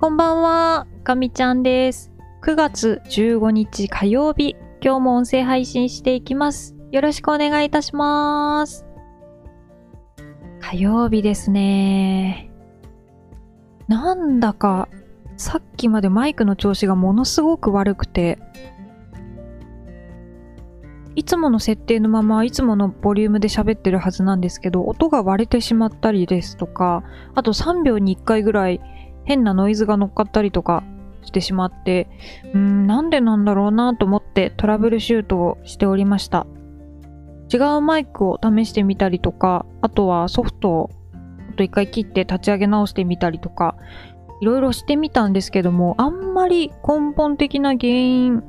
[0.00, 2.10] こんばんは、かみちゃんです。
[2.42, 6.74] 9月15日火曜日、今日も音声配信していきます。
[6.90, 8.86] よろしくお願いいたします。
[10.58, 12.50] 火曜日ですね。
[13.88, 14.88] なんだか、
[15.36, 18.38] さっきまでマイクの調子がものすごく悪くて、
[21.14, 27.04] いつもの設定のまま、いつものボリュームで喋ってるはずなんですけど、音が割れてしまったりですとか、
[27.34, 28.80] あと3秒に1回ぐらい
[29.24, 30.82] 変なノイズが乗っかったりとか
[31.22, 32.08] してしまって、
[32.52, 36.46] うーん、なんでなんだろうなと思ってトラブルシュートをしておりました。
[37.52, 40.90] 違うマイクを試してみたりとか、あとはソフトを
[41.50, 43.76] あと一回切って立ち上げ直してみたりとか、
[44.40, 48.42] いろいろしてみたんですけども、あんまり根本的な原因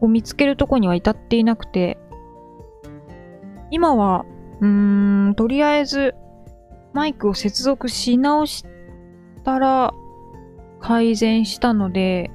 [0.00, 1.98] を見つけるとこには至っていなくて、
[3.70, 4.24] 今は、
[4.60, 6.14] うーん、とりあえず
[6.94, 8.77] マイクを接続し直して
[9.48, 9.94] たら
[10.78, 12.30] 改善したので、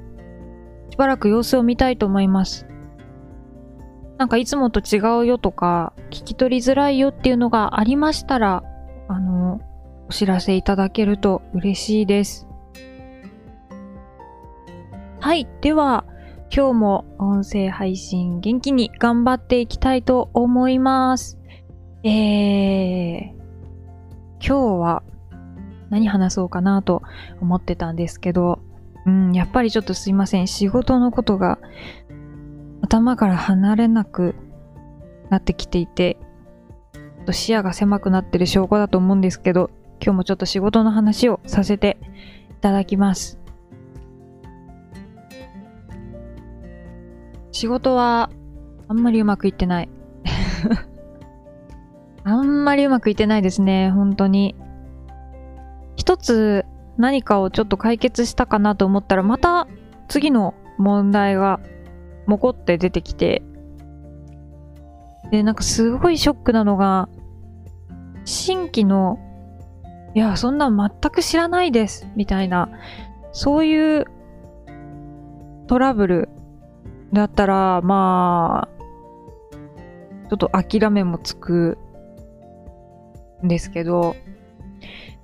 [0.90, 2.66] しばらく様子を見たいと思います。
[4.18, 8.64] なんかいつもと違うよとか、聞き取りづらいよっていうのがありましたら、
[9.08, 9.62] あの、
[10.10, 12.48] お知らせいただけると嬉しいです。
[15.20, 15.48] はい。
[15.62, 16.06] では、
[16.56, 21.40] 今日も音声配信元気に頑張っていきたいと思います。
[22.04, 23.32] えー、
[24.40, 25.04] 今日は
[25.94, 27.04] 何話そうかなと
[27.40, 28.60] 思ってたんですけど、
[29.06, 30.48] うん、やっぱりちょっとすいません。
[30.48, 31.60] 仕事のことが
[32.82, 34.34] 頭から離れなく
[35.30, 36.18] なってきていて、
[37.32, 39.70] 視野が狭くなってる証拠だと思うんですけど、
[40.02, 42.00] 今日もちょっと仕事の話をさせて
[42.50, 43.40] いただきます。
[47.52, 48.32] 仕事は
[48.88, 49.90] あんまりうまくいってない。
[52.26, 54.56] あんまりうまくいってないですね、本当に。
[56.24, 56.66] つ
[56.98, 59.68] 何かをちょっと解決したかなと思ったら、また
[60.08, 61.60] 次の問題が
[62.26, 63.44] もこって出てきて、
[65.32, 67.10] で、なんかすごいショックなのが、
[68.26, 69.20] 新規の、
[70.16, 72.70] いや、そんな全く知らないです、みたいな、
[73.32, 74.06] そういう
[75.68, 76.30] トラブル
[77.12, 78.84] だったら、まあ、
[80.30, 81.78] ちょっと諦めもつく
[83.44, 84.16] んですけど、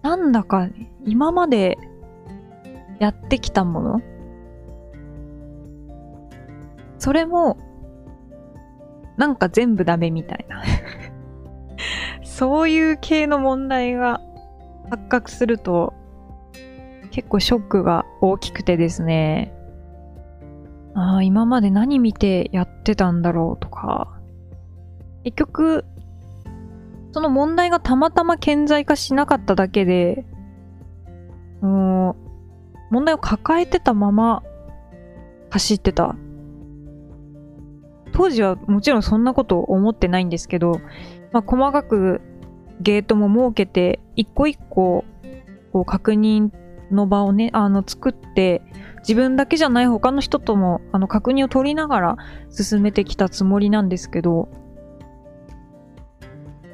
[0.02, 0.70] なんだか
[1.06, 1.78] 今まで
[3.00, 4.02] やってきたもの？
[6.98, 7.58] それも、
[9.18, 10.64] なんか全部ダメみたいな。
[12.24, 14.22] そういう系の問題が
[14.90, 15.94] 発覚すると、
[17.12, 19.54] 結構ショックが大きくてですね。
[20.94, 24.20] ああ、今まで何見てやってたんだろうとか。
[25.24, 25.86] 結局、
[27.12, 30.26] その問題がたまたま顕在化しなかっただけで、
[31.62, 32.16] も
[32.92, 34.44] う、問題を抱えてたまま
[35.50, 36.16] 走ってた。
[38.12, 40.82] 当時はもちろんそんなこと思ってないんですけど、
[41.32, 42.22] まあ、細かく
[42.82, 45.06] ゲートも設けて、一個一個、
[45.72, 46.50] こう確認
[46.92, 48.62] の場をね、あの、作って、
[49.00, 52.18] 自分だけじゃない他の人とも、あの、確認を取りながら
[52.50, 54.50] 進めてきたつもりなんですけど、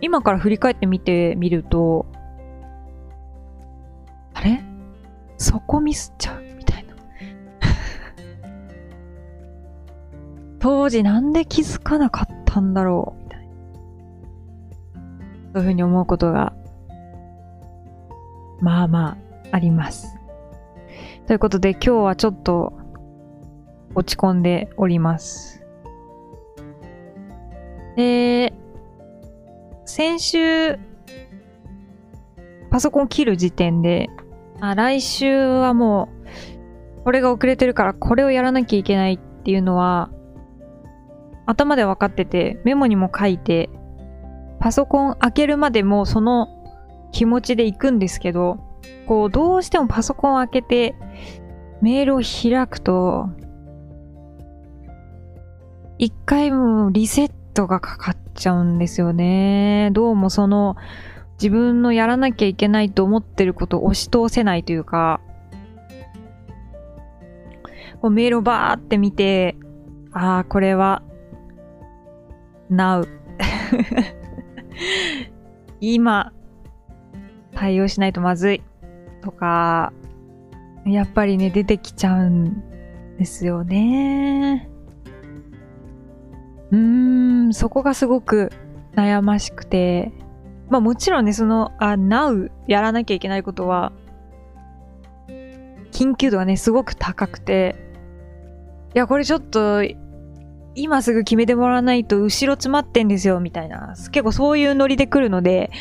[0.05, 2.05] 今から振り返ってみてみると、
[4.35, 4.63] あれ？
[5.37, 6.43] そこミスっちゃう？
[6.57, 6.93] みたいな。
[10.59, 13.23] 当時なんで気づかなかったんだろう？
[13.23, 13.53] みたいな。
[15.53, 16.53] そういうふうに思うことが、
[18.61, 19.17] まあまあ、
[19.53, 20.19] あります。
[21.25, 22.73] ということで今日はちょっと
[23.95, 25.65] 落ち込んでおります。
[27.95, 28.53] で、
[29.95, 30.77] 先週、
[32.69, 34.09] パソコン切る時点で、
[34.59, 36.09] あ、来週はも
[36.99, 40.11] う、これが遅れてるからこれをやらなきゃいけないっていうのは、
[41.45, 43.69] 頭で分かってて、メモにも書いて、
[44.59, 46.49] パソコン開けるまでもその
[47.13, 48.57] 気持ちで行くんですけど、
[49.07, 50.95] こう、どうしてもパソコン開けて、
[51.81, 53.29] メールを開くと、
[55.97, 59.89] 一回もリセットトがかかっちゃうんですよね。
[59.93, 60.75] どうもその、
[61.41, 65.21] 自分のやらなきゃいけないと思ってることを押し通せないというか、
[68.01, 69.55] こうメールをバーって見て、
[70.11, 71.01] ああ、これは、
[72.69, 73.07] now
[75.79, 76.33] 今、
[77.53, 78.63] 対応しないとまずい。
[79.21, 79.93] とか、
[80.85, 82.63] やっぱりね、出てきちゃうん
[83.17, 84.69] ですよね。
[86.71, 88.51] うーん、そこがすごく
[88.95, 90.11] 悩ましくて、
[90.69, 93.91] まあもちろんね、その、あ、now やらなきゃいけないことは、
[95.91, 97.75] 緊急度がね、すごく高くて、
[98.93, 99.83] いや、これちょっと、
[100.77, 103.93] 今すぐ決めてもらわないと後ろ詰まってんですよ、みたいな。
[104.11, 105.71] 結構そういうノリで来るので、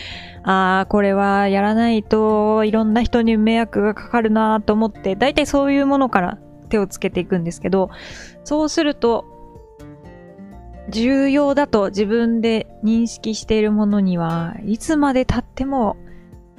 [0.44, 6.38] ああ、これはやらないといろんな人に迷惑がかかるなと思って、だいたいそういうものから
[6.68, 7.90] 手をつけていくんですけど、
[8.44, 9.24] そうすると、
[10.94, 15.96] 重要だと自分で認識しているものにはいつまで経っても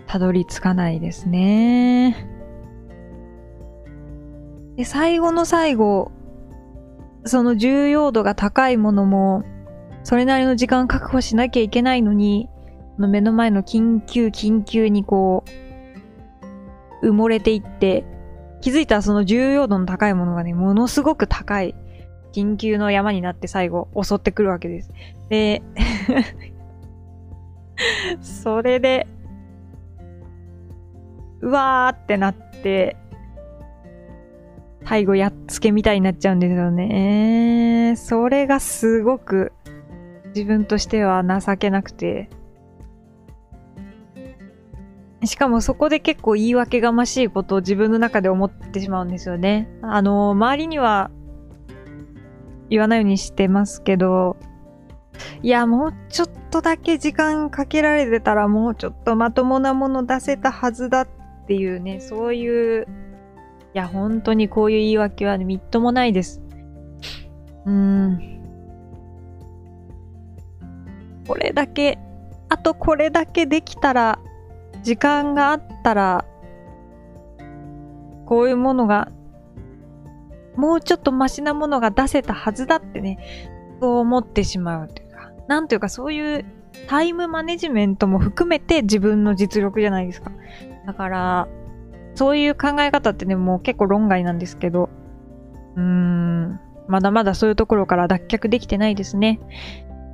[0.08, 2.28] たどり着かないですね。
[4.76, 6.12] で、最後の最後、
[7.24, 9.44] その重要度が高いものも、
[10.04, 12.50] それなりの時間確保しなきゃいけないのに、
[13.00, 15.46] の目の前の緊急緊急にこ
[17.02, 18.04] う、埋もれていって、
[18.60, 21.74] 気づいたらその重要度の高いものがね、ものすごく高い
[22.36, 24.92] 緊急の山になって最後襲ってくるわけです。
[25.30, 25.62] で、
[28.20, 29.08] それで、
[31.40, 32.98] うわーってなって、
[34.84, 37.94] 最後やっつけみたいになっちゃうんですよね。
[37.96, 39.54] それがすごく
[40.36, 42.30] 自分としては情けなくて。
[45.24, 49.70] しかもそこで結構言い訳がましいことを自分の中で思ってしまうんですよね。
[49.82, 51.10] あの、周りには
[52.70, 54.38] 言わないようにしてますけど、
[55.42, 61.08] いや、もうちょっとだけ時間かけられてたらもうちょっとまともなもの出せたはずだっ
[61.48, 62.88] ていうね、そういう
[63.76, 66.42] いや、本当にこういう言い訳は、みっともないです。
[67.66, 68.42] うーん。
[71.28, 72.00] これだけ、
[72.48, 74.20] あとこれだけできたら、
[74.82, 76.24] 時間があったら、
[78.26, 79.12] こういうものが、
[80.56, 83.20] もうちょっとマシなものが出せたはずだってね、
[83.82, 86.46] そう思ってしまうというか、なんというかそういう
[86.88, 90.32] タイムマネジメントも含めて自分の実力じゃないですか。
[90.86, 91.48] だから、
[92.16, 94.90] そういう考え方ってね、もう結構論外なんですけど、
[95.76, 99.40] うーん、まだまだそういうところから脱却できてないですね。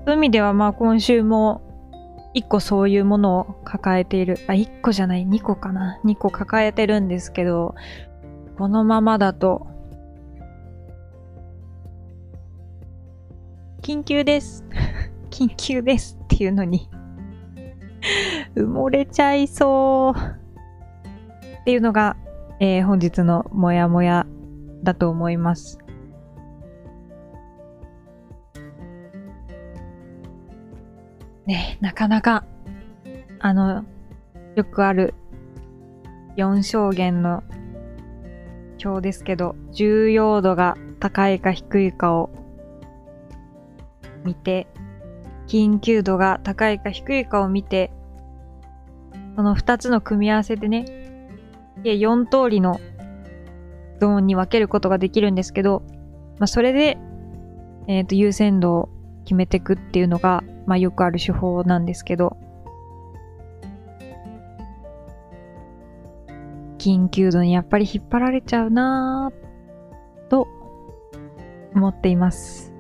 [0.06, 1.62] そういう意味ではまあ今週も
[2.34, 4.40] 一個そういうものを抱えている。
[4.48, 6.00] あ、一個じゃない、二個かな。
[6.04, 7.76] 二個抱えてるんですけど、
[8.58, 9.68] このままだと、
[13.81, 14.63] 緊急です。
[15.31, 16.88] 緊急ですっていうのに
[18.56, 20.19] 埋もれちゃいそう。
[21.62, 22.16] っていうのが、
[22.60, 24.28] えー、本日のモヤモヤ
[24.83, 25.80] だと思います。
[31.48, 32.45] ね、なかなか、
[33.39, 33.84] あの、
[34.56, 35.16] よくある
[36.38, 37.44] 4証言の
[38.84, 42.30] 表ですけど、重要度が高いか低いかを
[44.24, 44.68] 見て、
[45.48, 47.92] 緊急度が高いか低いかを見て、
[49.36, 50.86] その2つの組み合わせでね、
[51.84, 52.80] で4通りの
[54.00, 55.84] ゾーンに分けることができるんですけど、
[56.40, 56.98] まあ、それで、
[57.88, 58.90] えっ、ー、と、優先度を
[59.26, 62.36] 決めていくっていうのが、まあ、よくある手法なんですけど、
[66.80, 70.48] 緊急度にやっぱり引っ張られちゃうなぁ、と
[71.76, 72.71] 思っています。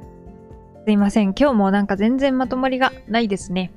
[0.85, 1.35] すいません。
[1.37, 3.71] 今日もなんか全然まとまりがないですね。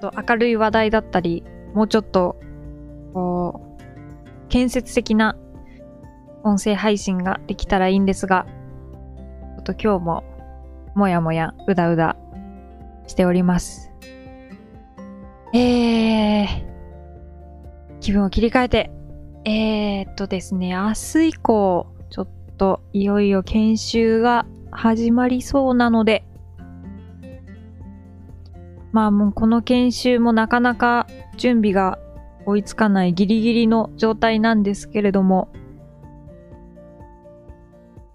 [0.00, 1.44] と明るい話題だったり、
[1.74, 2.36] もうちょっと、
[3.12, 5.36] こう、建設的な
[6.42, 8.46] 音声配信ができたらいいんですが、
[9.56, 10.24] ちょっと今日も、
[10.94, 12.16] もやもや、うだうだ
[13.06, 13.92] しております。
[15.52, 16.46] えー、
[18.00, 18.90] 気分を切り替えて、
[19.44, 26.24] えー、っとですね、明日以降、ちょっといよいよ研修が始まりそうなので、
[28.92, 31.06] まあもうこの研修もなかなか
[31.36, 31.98] 準備が
[32.46, 35.48] 追いつかないギリギリの状態なんですけれども、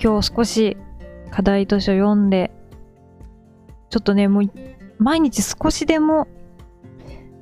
[0.01, 0.77] 今日少し
[1.31, 2.51] 課題図書読んで、
[3.89, 4.43] ちょっとね、もう
[4.98, 6.27] 毎日少しでも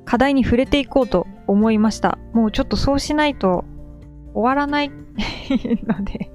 [0.04, 2.18] 課題に触れていこうと思いました。
[2.32, 3.64] もうちょっとそうしないと
[4.34, 6.30] 終わらないので。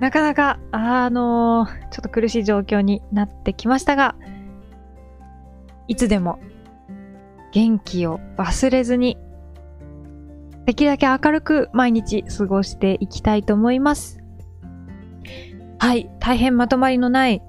[0.00, 4.16] なかなか、あのー、ちょっと苦しい状況になってきましたが、
[5.88, 6.38] いつでも
[7.52, 9.18] 元気を忘れずに、
[10.64, 14.22] できるだけ明るく毎日過ごしていきたいと思います。
[15.78, 17.42] はい、大変まとまりのない、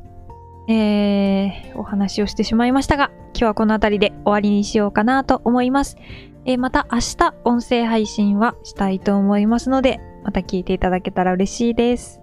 [0.67, 5.97] えー、お話をしてしまいましたが、今日はこの辺りで終わりにしようかなと思います。
[6.45, 12.20] えー、また明日音声配信はしたいと思いますので、また聞いていただけたら嬉しいです。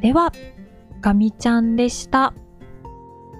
[0.00, 0.32] では、
[1.00, 2.34] ガミちゃんでした。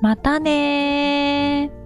[0.00, 1.77] またねー。